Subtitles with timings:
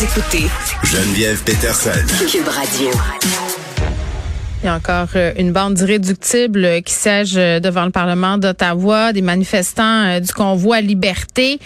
[0.00, 0.46] Vous écoutez
[0.82, 1.90] Geneviève Peterson.
[2.26, 2.88] Cube Radio.
[4.62, 9.12] Il y a encore euh, une bande irréductible qui siège euh, devant le Parlement d'Ottawa,
[9.12, 11.60] des manifestants euh, du convoi Liberté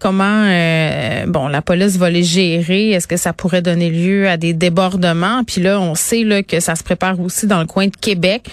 [0.00, 2.90] comment euh, bon la police va les gérer?
[2.90, 5.44] Est-ce que ça pourrait donner lieu à des débordements?
[5.44, 8.46] Puis là, on sait là que ça se prépare aussi dans le coin de Québec.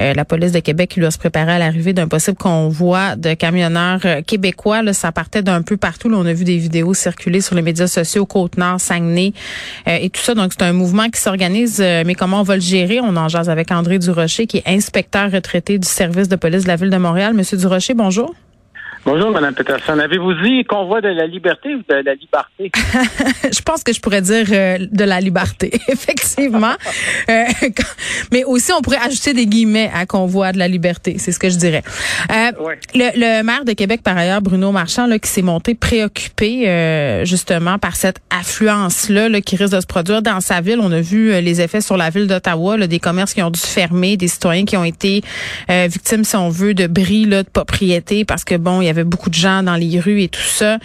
[0.00, 4.00] Euh, la police de Québec doit se préparer à l'arrivée d'un possible convoi de camionneurs
[4.04, 4.82] euh, québécois.
[4.82, 6.08] Là, ça partait d'un peu partout.
[6.08, 9.32] Là, on a vu des vidéos circuler sur les médias sociaux, Côte-Nord, Saguenay
[9.86, 10.34] et tout ça.
[10.34, 11.78] Donc c'est un mouvement qui s'organise.
[11.78, 13.00] mais comment on va le gérer?
[13.00, 16.68] On en jase avec André Durocher, qui est inspecteur retraité du service de police de
[16.68, 17.34] la ville de Montréal.
[17.34, 18.34] Monsieur Durocher, bonjour.
[19.06, 19.98] Bonjour, Mme Peterson.
[19.98, 22.72] Avez-vous dit convoi de la liberté ou de la liberté?
[23.52, 26.74] je pense que je pourrais dire euh, de la liberté, effectivement.
[27.30, 27.44] Euh,
[28.32, 31.48] mais aussi, on pourrait ajouter des guillemets à convoi de la liberté, c'est ce que
[31.48, 31.82] je dirais.
[32.30, 32.50] Euh,
[32.94, 37.96] le, maire de Québec, par ailleurs, Bruno Marchand, là, qui s'est monté préoccupé justement par
[37.96, 40.80] cette affluence-là là, qui risque de se produire dans sa ville.
[40.80, 43.66] On a vu les effets sur la ville d'Ottawa, des commerces qui ont dû se
[43.66, 45.22] fermer, des citoyens qui ont été
[45.68, 48.93] victimes, si on veut, de bris là, de propriété parce que, bon, il y avait
[49.02, 50.78] beaucoup de gens dans les rues et tout ça.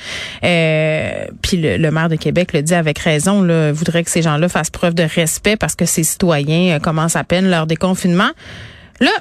[0.44, 4.50] Euh, puis le, maire de Québec le dit avec raison, là, voudrait que ces gens-là
[4.50, 8.30] fassent preuve de respect parce que ces citoyens euh, commencent à peine leur déconfinement.
[9.00, 9.12] Là,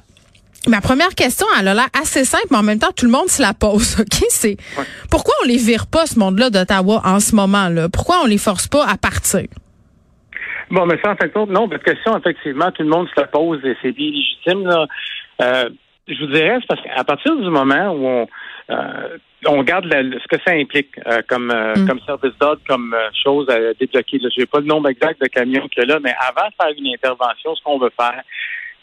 [0.66, 3.28] Ma première question, elle a l'air assez simple, mais en même temps, tout le monde
[3.28, 3.96] se la pose.
[4.00, 4.56] Ok, c'est
[5.10, 8.66] pourquoi on les vire pas ce monde-là d'Ottawa en ce moment-là Pourquoi on les force
[8.66, 9.46] pas à partir?
[10.70, 13.64] Bon, mais ça, en fait, non, parce question, effectivement, tout le monde se la pose
[13.64, 14.66] et c'est bien légitime.
[14.66, 14.86] Là.
[15.40, 15.70] Euh,
[16.06, 18.26] je vous dirais, c'est parce qu'à partir du moment où on,
[18.70, 21.88] euh, on garde ce que ça implique euh, comme euh, mm.
[21.88, 24.18] comme service d'ordre, comme chose à débloquer.
[24.20, 26.54] Je n'ai pas le nombre exact de camions qu'il y a là, mais avant de
[26.60, 28.22] faire une intervention, ce qu'on veut faire,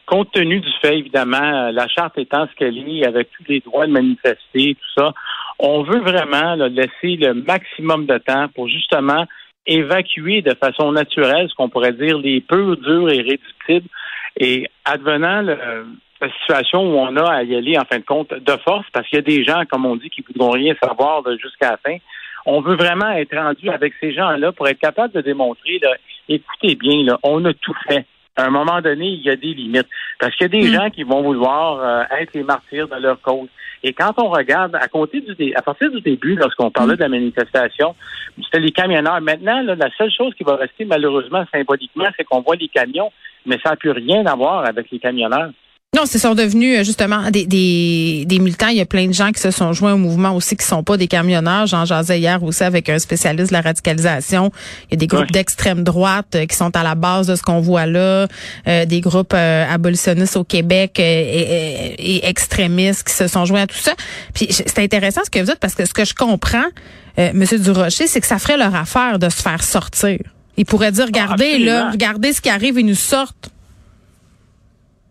[0.05, 3.87] compte tenu du fait, évidemment, la charte étant ce qu'elle est, avec tous les droits
[3.87, 5.13] de manifester, tout ça,
[5.59, 9.25] on veut vraiment laisser le maximum de temps pour justement
[9.67, 13.89] évacuer de façon naturelle, ce qu'on pourrait dire, les purs, durs et réductibles.
[14.37, 15.85] Et advenant le, la
[16.39, 19.17] situation où on a à y aller, en fin de compte, de force, parce qu'il
[19.17, 21.97] y a des gens, comme on dit, qui ne voudront rien savoir jusqu'à la fin.
[22.45, 25.95] On veut vraiment être rendu avec ces gens-là pour être capable de démontrer, là,
[26.29, 28.05] écoutez bien, là, on a tout fait.
[28.37, 29.87] À un moment donné, il y a des limites.
[30.19, 30.73] Parce qu'il y a des mm.
[30.73, 33.47] gens qui vont vouloir euh, être les martyrs de leur cause.
[33.81, 36.97] Et quand on regarde, à compter du à partir du début, lorsqu'on parlait mm.
[36.97, 37.95] de la manifestation,
[38.43, 39.21] c'était les camionneurs.
[39.21, 43.11] Maintenant, la seule chose qui va rester malheureusement symboliquement, c'est qu'on voit les camions,
[43.45, 45.51] mais ça n'a plus rien à voir avec les camionneurs.
[45.95, 48.67] Non, c'est sont devenus euh, justement des, des, des, militants.
[48.67, 50.83] Il y a plein de gens qui se sont joints au mouvement aussi qui sont
[50.83, 51.67] pas des camionneurs.
[51.67, 54.51] J'en jasais hier aussi avec un spécialiste de la radicalisation.
[54.89, 57.43] Il y a des groupes d'extrême droite euh, qui sont à la base de ce
[57.43, 58.27] qu'on voit là,
[58.67, 63.93] euh, des groupes abolitionnistes au Québec et, extrémistes qui se sont joints à tout ça.
[64.33, 66.65] Puis c'est intéressant ce que vous dites parce que ce que je comprends,
[67.33, 70.19] Monsieur Durocher, c'est que ça ferait leur affaire de se faire sortir.
[70.57, 73.49] Ils pourraient dire, regardez là, regardez ce qui arrive, ils nous sortent.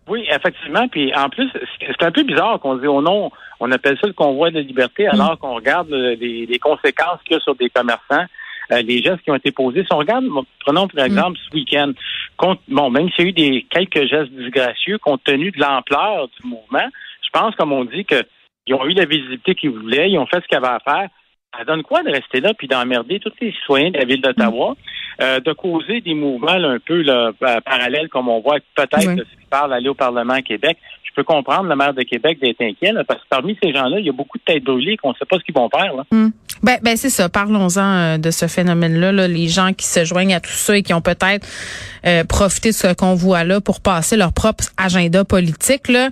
[0.07, 0.87] Oui, effectivement.
[0.87, 1.49] Puis en plus,
[1.79, 5.07] c'est un peu bizarre qu'on dise au nom, on appelle ça le convoi de liberté,
[5.07, 5.37] alors mm.
[5.37, 8.25] qu'on regarde les, conséquences qu'il y a sur des commerçants.
[8.71, 9.83] Euh, les gestes qui ont été posés.
[9.83, 10.25] Si on regarde,
[10.59, 11.07] prenons par mm.
[11.07, 11.91] exemple ce week-end,
[12.67, 16.47] bon, même s'il y a eu des quelques gestes disgracieux, compte tenu de l'ampleur du
[16.47, 16.87] mouvement,
[17.23, 20.41] je pense, comme on dit, qu'ils ont eu la visibilité qu'ils voulaient, ils ont fait
[20.41, 21.09] ce qu'ils avaient à faire.
[21.57, 24.75] Ça donne quoi de rester là puis d'emmerder tous les citoyens de la ville d'Ottawa,
[25.21, 27.31] euh, de causer des mouvements un peu là,
[27.63, 29.23] parallèles, comme on voit peut-être
[29.55, 30.77] parle aller au Parlement à Québec.
[31.03, 34.05] Je peux comprendre le maire de Québec d'être inquiet, parce que parmi ces gens-là, il
[34.05, 35.95] y a beaucoup de têtes brûlées qu'on ne sait pas ce qu'ils vont faire.
[35.95, 36.03] Là.
[36.11, 36.29] Hmm.
[36.61, 37.29] Ben, ben c'est ça.
[37.29, 39.27] Parlons-en euh, de ce phénomène-là.
[39.27, 41.47] Les gens qui se joignent à tout ça et qui ont peut-être
[42.05, 45.87] euh, profité de ce convoi-là pour passer leur propre agenda politique.
[45.87, 46.09] Là.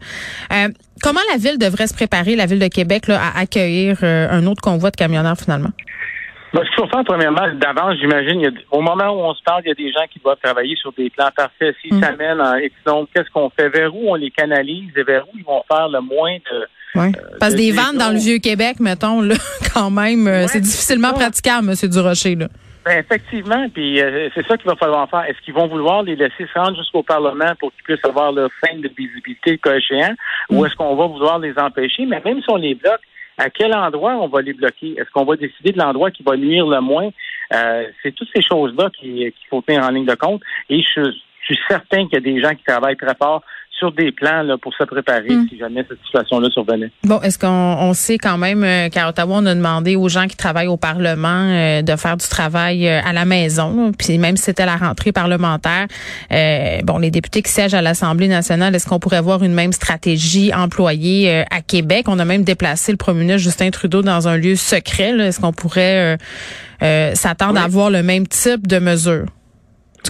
[1.04, 4.46] Euh, comment la ville devrait se préparer, la ville de Québec, là, à accueillir un
[4.48, 5.72] autre convoi de camionneurs finalement?
[6.54, 9.70] Ben, ce qu'il faut faire, premièrement, d'avance, j'imagine, au moment où on se parle, il
[9.70, 11.76] y a des gens qui doivent travailler sur des plans parfaits.
[11.82, 12.04] S'ils mm.
[12.04, 12.54] s'amènent en
[12.86, 13.70] donc qu'est-ce qu'on fait?
[13.70, 16.68] Vers où on les canalise et vers où ils vont faire le moins de.
[16.96, 17.08] Oui.
[17.08, 19.34] Euh, Parce que des ventes dans le Vieux-Québec, mettons, là,
[19.74, 21.90] quand même, euh, c'est difficilement praticable, M.
[21.90, 22.48] Durocher, là.
[22.86, 25.24] Ben, effectivement, puis euh, c'est ça qu'il va falloir faire.
[25.24, 28.50] Est-ce qu'ils vont vouloir les laisser se rendre jusqu'au Parlement pour qu'ils puissent avoir leur
[28.60, 30.14] fin de visibilité coéchéant,
[30.50, 30.66] ou mm.
[30.66, 32.06] est-ce qu'on va vouloir les empêcher?
[32.06, 33.02] Mais même si on les bloque,
[33.38, 34.96] à quel endroit on va les bloquer?
[34.98, 37.10] Est-ce qu'on va décider de l'endroit qui va nuire le moins?
[38.02, 40.42] C'est toutes ces choses-là qu'il faut tenir en ligne de compte.
[40.70, 43.44] Et je, je suis certain qu'il y a des gens qui travaillent très fort
[43.78, 45.48] sur des plans là, pour se préparer hmm.
[45.50, 46.92] si jamais cette situation-là survenait.
[47.04, 50.38] Bon, est-ce qu'on sait quand même euh, qu'à Ottawa, on a demandé aux gens qui
[50.38, 54.44] travaillent au Parlement euh, de faire du travail euh, à la maison, puis même si
[54.44, 55.88] c'était la rentrée parlementaire,
[56.84, 60.54] bon, les députés qui siègent à l'Assemblée nationale, est-ce qu'on pourrait voir une même stratégie
[60.54, 62.06] employée à Québec?
[62.08, 65.12] On a même déplacé le premier ministre Justin Trudeau dans un lieu secret.
[65.20, 66.18] Est-ce qu'on pourrait
[67.14, 69.26] s'attendre à avoir le même type de mesures?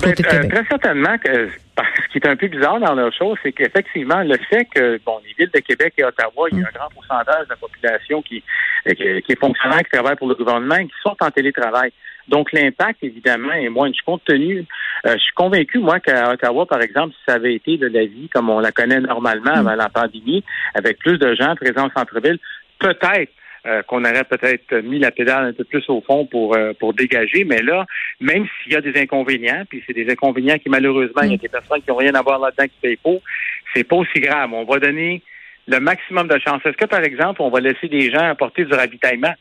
[0.01, 4.21] Ben, très certainement que ce qui est un peu bizarre dans leur chose, c'est qu'effectivement,
[4.21, 6.89] le fait que bon, les villes de Québec et Ottawa, il y a un grand
[6.89, 8.43] pourcentage de la population qui,
[8.85, 11.91] qui, est fonctionnaire, qui travaille pour le gouvernement, qui sont en télétravail.
[12.27, 13.87] Donc l'impact, évidemment, est moins.
[13.87, 14.65] Je suis compte tenu,
[15.05, 18.05] euh, je suis convaincu, moi, qu'à Ottawa, par exemple, si ça avait été de la
[18.05, 20.43] vie comme on la connaît normalement avant la pandémie,
[20.75, 22.39] avec plus de gens présents au centre-ville,
[22.79, 23.31] peut-être
[23.65, 26.93] euh, qu'on aurait peut-être mis la pédale un peu plus au fond pour euh, pour
[26.93, 27.45] dégager.
[27.45, 27.85] Mais là,
[28.19, 31.37] même s'il y a des inconvénients, puis c'est des inconvénients qui malheureusement, il y a
[31.37, 33.21] des personnes qui n'ont rien à voir là-dedans qui payent pour,
[33.73, 34.51] c'est pas aussi grave.
[34.53, 35.21] On va donner
[35.67, 36.61] le maximum de chance.
[36.65, 39.33] Est-ce que, par exemple, on va laisser des gens apporter du ravitaillement?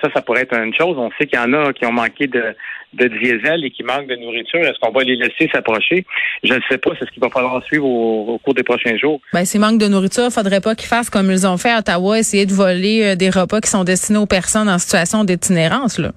[0.00, 0.96] Ça, ça pourrait être une chose.
[0.98, 2.54] On sait qu'il y en a qui ont manqué de,
[2.94, 4.60] de diesel et qui manquent de nourriture.
[4.60, 6.04] Est-ce qu'on va les laisser s'approcher?
[6.42, 6.90] Je ne sais pas.
[6.98, 9.20] C'est ce qu'il va falloir suivre au, cours des prochains jours.
[9.32, 11.78] Ben, ces manques de nourriture, il faudrait pas qu'ils fassent comme ils ont fait à
[11.78, 15.98] Ottawa, essayer de voler euh, des repas qui sont destinés aux personnes en situation d'itinérance,
[15.98, 16.12] là.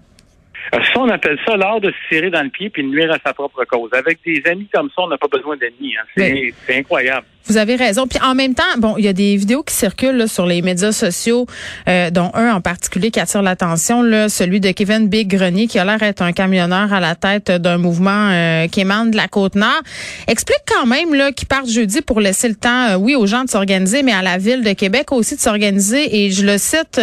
[0.74, 3.12] Euh, ça, on appelle ça l'art de se serrer dans le pied puis de nuire
[3.12, 3.90] à sa propre cause.
[3.94, 5.96] Avec des amis comme ça, on n'a pas besoin d'ennemis.
[5.98, 6.54] Hein.
[6.66, 7.26] C'est incroyable.
[7.48, 8.08] Vous avez raison.
[8.08, 10.92] Puis en même temps, bon, il y a des vidéos qui circulent sur les médias
[10.92, 11.48] sociaux,
[11.88, 15.86] euh, dont un en particulier qui attire l'attention, celui de Kevin Big Grenier, qui a
[15.86, 19.82] l'air d'être un camionneur à la tête d'un mouvement euh, qui émane de la Côte-Nord.
[20.28, 23.50] Explique quand même là qu'il part jeudi pour laisser le temps, oui, aux gens de
[23.50, 26.24] s'organiser, mais à la ville de Québec aussi de s'organiser.
[26.24, 27.00] Et je le cite,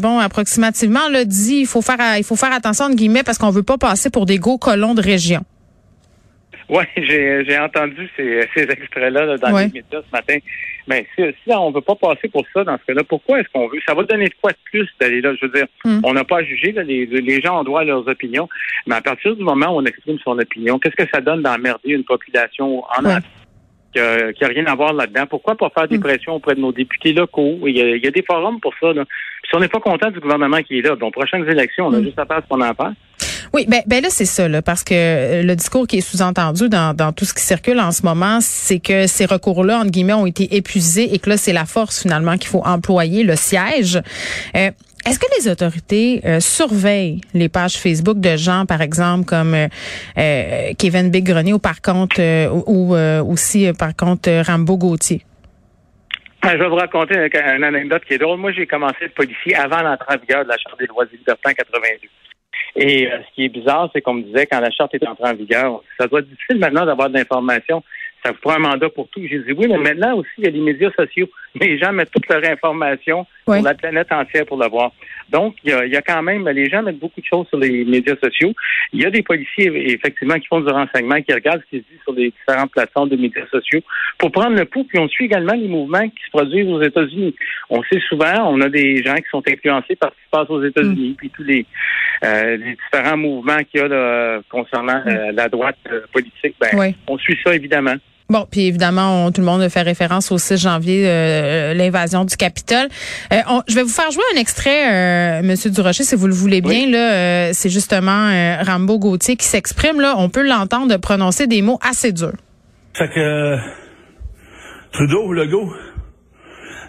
[0.00, 3.50] bon, approximativement, là, dit il faut faire, il faut faire attention de guillemets parce qu'on
[3.50, 5.44] veut pas passer pour des gros colons de région.
[6.68, 10.38] Oui, j'ai entendu ces, ces extraits-là dans les médias ce matin.
[10.86, 13.48] Mais si, si on ne veut pas passer pour ça dans ce cas-là, pourquoi est-ce
[13.52, 13.80] qu'on veut?
[13.86, 15.34] Ça va donner de quoi de plus d'aller là?
[15.34, 16.00] Je veux dire, hmm.
[16.04, 16.72] on n'a pas à juger.
[16.72, 18.48] Là, les, les, gens ont droit à leurs opinions.
[18.86, 21.90] Mais à partir du moment où on exprime son opinion, qu'est-ce que ça donne d'emmerder
[21.90, 24.32] une population en ouais.
[24.32, 25.26] qui n'a rien à voir là-dedans?
[25.28, 26.02] Pourquoi pas faire des hmm.
[26.02, 27.58] pressions auprès de nos députés locaux?
[27.66, 28.92] Il y a, des forums pour ça.
[28.92, 29.04] Là.
[29.48, 31.98] si on n'est pas content du gouvernement qui est là, donc prochaines élections, on a
[31.98, 32.04] hmm.
[32.04, 32.94] juste à faire ce qu'on en fait.
[33.52, 36.68] Oui, ben, ben là, c'est ça, là, parce que euh, le discours qui est sous-entendu
[36.68, 40.12] dans, dans tout ce qui circule en ce moment, c'est que ces recours-là, entre guillemets,
[40.12, 43.96] ont été épuisés et que là, c'est la force, finalement, qu'il faut employer, le siège.
[44.56, 44.70] Euh,
[45.08, 50.72] est-ce que les autorités euh, surveillent les pages Facebook de gens, par exemple, comme euh,
[50.78, 52.20] Kevin Big Grenier ou par contre,
[52.66, 52.94] ou
[53.30, 55.22] aussi par contre Rambo Gauthier?
[56.42, 58.38] Ben, je vais vous raconter une anecdote qui est drôle.
[58.38, 61.16] Moi, j'ai commencé être policier avant l'entrée en vigueur de la Charte des droits et
[61.16, 62.08] libertés en 82.
[62.76, 65.30] Et euh, ce qui est bizarre, c'est qu'on me disait quand la charte est entrée
[65.30, 67.82] en vigueur, ça doit être difficile maintenant d'avoir de l'information.
[68.24, 69.20] Ça vous prend un mandat pour tout.
[69.22, 71.28] J'ai dit oui, mais maintenant aussi, il y a les médias sociaux.
[71.60, 74.92] Les gens mettent toute leur information sur la planète entière pour l'avoir.
[75.30, 78.14] Donc, il y, a, quand même, les gens mettent beaucoup de choses sur les médias
[78.22, 78.52] sociaux.
[78.92, 81.92] Il y a des policiers, effectivement, qui font du renseignement, qui regardent ce qui se
[81.92, 83.80] dit sur les différentes plateformes de médias sociaux
[84.18, 84.84] pour prendre le pouls.
[84.84, 87.34] Puis on suit également les mouvements qui se produisent aux États-Unis.
[87.70, 90.50] On sait souvent, on a des gens qui sont influencés par ce qui se passe
[90.50, 91.14] aux États-Unis, mm.
[91.16, 91.66] puis tous les,
[92.24, 95.08] euh, les, différents mouvements qu'il y a concernant mm.
[95.08, 96.54] euh, la droite euh, politique.
[96.60, 97.96] Ben, on suit ça évidemment.
[98.28, 102.88] Bon, puis évidemment, tout le monde fait référence au 6 janvier, euh, l'invasion du Capitole.
[103.32, 103.36] Euh,
[103.68, 106.90] je vais vous faire jouer un extrait, euh, Monsieur Durocher, si vous le voulez bien.
[106.90, 108.28] Là, euh, c'est justement
[108.66, 110.00] Rambo Gauthier qui s'exprime.
[110.00, 112.34] Là, on peut l'entendre prononcer des mots assez durs.
[112.94, 113.56] Fait que
[114.92, 115.72] Trudeau, Legault,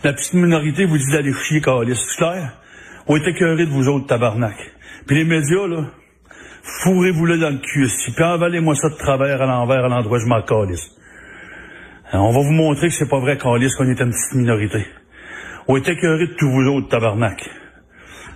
[0.04, 2.54] la petite minorité vous dit d'aller chier, calice, c'est clair?
[3.06, 4.56] On est écœurés de vous autres, tabarnak.
[5.06, 5.86] Puis les médias, là,
[6.84, 10.22] fourrez-vous-le dans le cul aussi, puis envalez-moi ça de travers à l'envers à l'endroit où
[10.22, 10.92] je m'en calisse.
[12.14, 14.86] Euh, on va vous montrer que c'est pas vrai qu'on qu'on est une petite minorité.
[15.68, 17.44] On est écœuré de tous vous autres, tabarnak.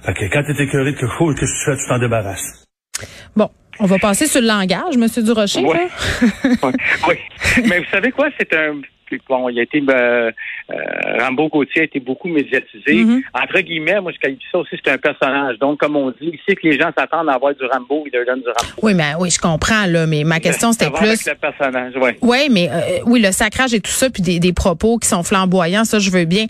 [0.03, 1.77] Fait que quand t'es écœuré de quelque chose, qu'est-ce que tu fais?
[1.77, 2.65] Tu t'en débarrasses.
[3.35, 3.49] Bon.
[3.79, 5.07] On va passer sur le langage, M.
[5.23, 5.63] Durocher.
[5.65, 6.67] Oui.
[7.07, 7.15] oui.
[7.67, 8.27] Mais vous savez quoi?
[8.37, 8.81] C'est un
[9.27, 10.31] bon, il a été euh,
[10.71, 10.75] euh,
[11.19, 13.03] Rambo Gauthier a été beaucoup médiatisé.
[13.03, 13.21] Mm-hmm.
[13.33, 15.57] Entre guillemets, moi je qualifie ça aussi, c'est un personnage.
[15.59, 18.25] Donc, comme on dit, sait que les gens s'attendent à avoir du Rambo, il leur
[18.25, 18.73] donne du Rambo.
[18.81, 21.07] Oui, mais oui, je comprends, là, mais ma question c'était plus.
[21.07, 22.11] Avec le personnage, oui.
[22.21, 25.85] Oui, mais euh, oui, le sacrage et tout ça, puis des, propos qui sont flamboyants,
[25.85, 26.45] ça je veux bien.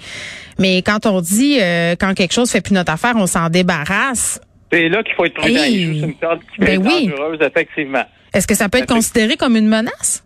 [0.59, 1.59] Mais quand on dit
[1.99, 4.41] quand quelque chose fait plus notre affaire, on s'en débarrasse.
[4.71, 5.59] C'est là qu'il faut être prudent.
[5.63, 8.05] C'est une corde qui peut ben être dangereuse, effectivement.
[8.33, 10.23] Est-ce que ça peut être considéré comme une menace?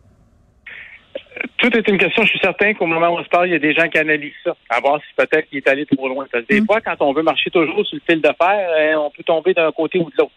[1.57, 2.23] Tout est une question.
[2.23, 3.97] Je suis certain qu'au moment où on se parle, il y a des gens qui
[3.97, 6.25] analysent ça, à voir si peut-être qu'il est allé trop loin.
[6.31, 6.65] Parce que des mm.
[6.65, 9.53] fois, quand on veut marcher toujours sur le fil de fer, hein, on peut tomber
[9.53, 10.31] d'un côté ou de l'autre.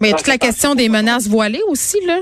[0.00, 2.18] Mais il y a toute la question des menaces voilées aussi, là.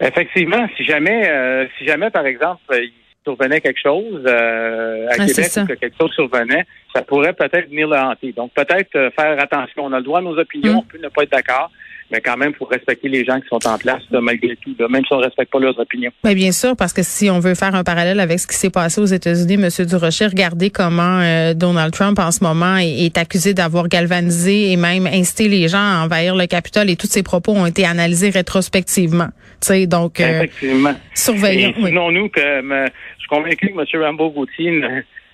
[0.00, 2.92] Effectivement, si jamais, euh, si jamais, par exemple, il
[3.24, 7.68] survenait quelque chose euh, à Ah, Québec ou que quelque chose survenait, ça pourrait peut-être
[7.70, 8.32] venir le hanter.
[8.32, 9.84] Donc peut-être euh, faire attention.
[9.84, 10.78] On a le droit à nos opinions, Mm.
[10.78, 11.70] on peut ne pas être d'accord,
[12.10, 14.74] mais quand même, il faut respecter les gens qui sont en place, là, malgré tout,
[14.78, 16.10] là, même si on ne respecte pas leurs opinions.
[16.22, 18.70] Ben, bien sûr, parce que si on veut faire un parallèle avec ce qui s'est
[18.70, 23.18] passé aux États-Unis, Monsieur Durocher, regardez comment euh, Donald Trump en ce moment est, est
[23.18, 27.22] accusé d'avoir galvanisé et même incité les gens à envahir le Capitole et tous ses
[27.22, 29.28] propos ont été analysés rétrospectivement.
[29.60, 30.94] Tu sais, donc euh, Effectivement.
[31.14, 31.72] surveillons.
[31.76, 31.82] Oui.
[31.84, 34.02] souvenons-nous que euh, je suis convaincu que M.
[34.02, 34.80] Rambo Gauthier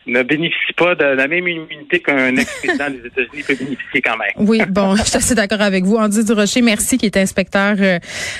[0.06, 4.48] ne, bénéficie pas de la même immunité qu'un ex-président des États-Unis peut bénéficier quand même.
[4.48, 5.96] Oui, bon, je suis assez d'accord avec vous.
[5.96, 7.98] Andy Durocher, merci, qui est inspecteur euh,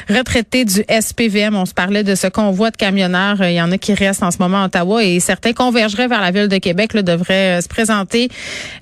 [0.09, 1.55] retraité du SPVM.
[1.55, 3.41] On se parlait de ce convoi de camionneurs.
[3.41, 6.09] Euh, Il y en a qui restent en ce moment à Ottawa et certains convergeraient
[6.09, 8.29] vers la ville de Québec, là, devraient euh, se présenter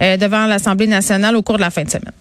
[0.00, 2.12] devant l'Assemblée nationale au cours de la fin de semaine.